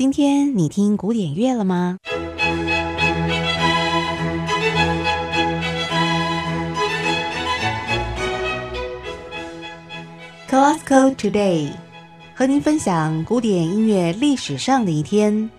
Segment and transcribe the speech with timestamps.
[0.00, 1.98] 今天你听古典乐了吗
[10.48, 11.72] ？Classical Today，
[12.34, 15.50] 和您分享古典音乐历史上的一天。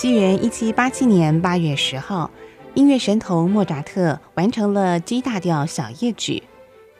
[0.00, 2.30] 西元一七八七年八月十号，
[2.74, 6.44] 音乐神童莫扎特完成了 G 大调小夜曲。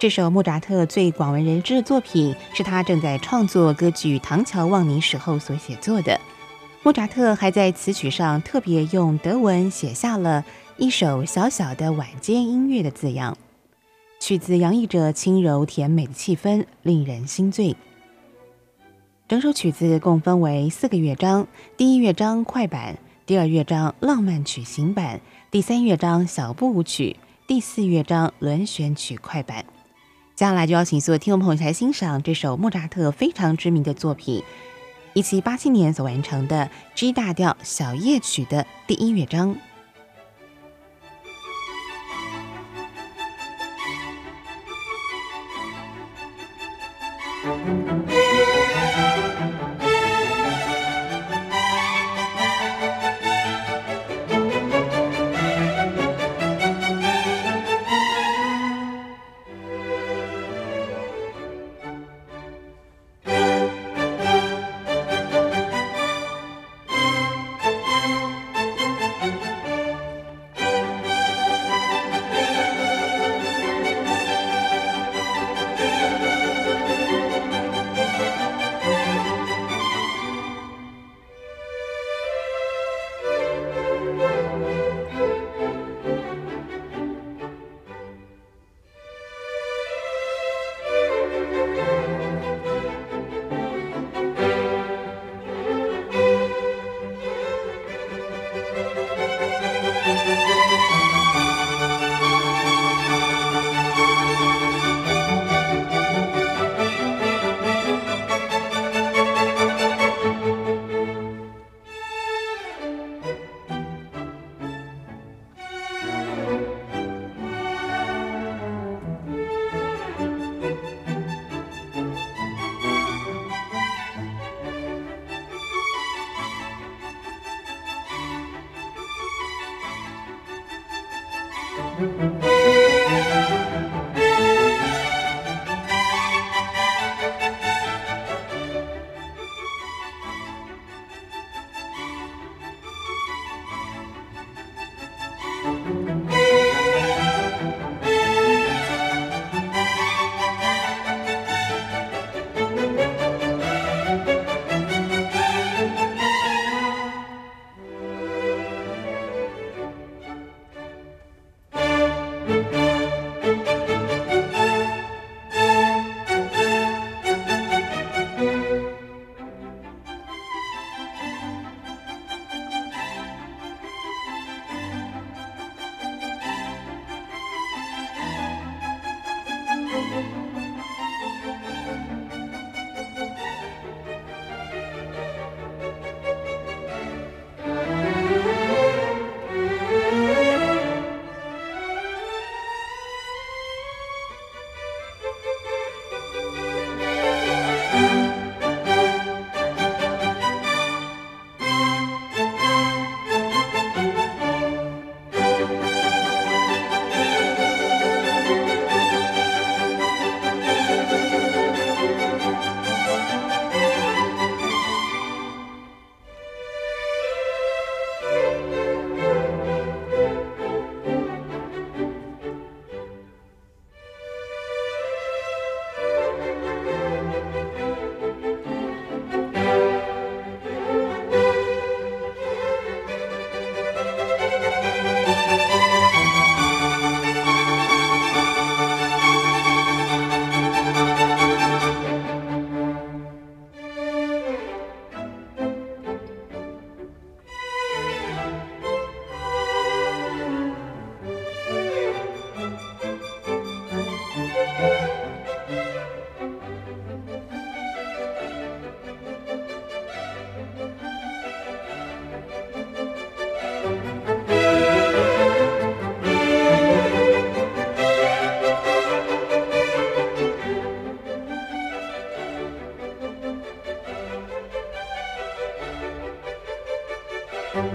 [0.00, 6.20] 这首莫扎特最广为人知的作品，是他正在创作歌剧《唐乔望尼》时候所写作的。
[6.82, 10.44] 莫扎特还在词曲上特别用德文写下了
[10.76, 13.38] 一首小小的晚间音乐的字样。
[14.18, 17.76] 曲子洋溢着轻柔甜美的气氛，令人心醉。
[19.28, 25.20] 整首曲子共分为四个乐章：第一乐章快板，第二乐章浪漫曲型板，
[25.50, 27.14] 第三乐章小步舞曲，
[27.46, 29.66] 第四乐章轮旋曲快板。
[30.34, 34.42] 接下来就邀请所有听众朋友来欣赏这首莫扎特非常知名的作品，
[35.12, 39.54] 一七八七年所完成的 G 大调小夜曲的第一乐章。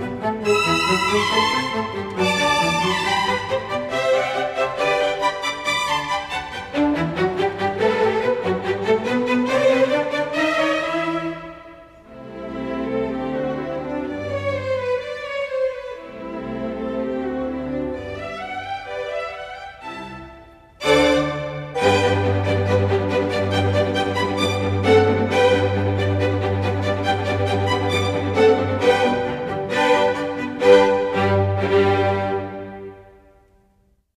[0.06, 0.48] Thank
[3.62, 3.73] you.